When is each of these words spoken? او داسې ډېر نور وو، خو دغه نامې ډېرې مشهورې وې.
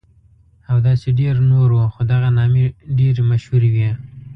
او 0.69 0.77
داسې 0.87 1.07
ډېر 1.19 1.35
نور 1.51 1.69
وو، 1.75 1.87
خو 1.93 2.01
دغه 2.11 2.29
نامې 2.37 2.63
ډېرې 2.97 3.23
مشهورې 3.31 3.69
وې. 3.75 3.89